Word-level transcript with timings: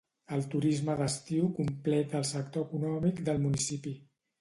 El 0.37 0.45
turisme 0.55 0.95
d'estiu 1.01 1.45
completa 1.59 2.19
el 2.23 2.29
sector 2.33 2.69
econòmic 2.71 3.25
del 3.33 3.45
municipi. 3.49 3.99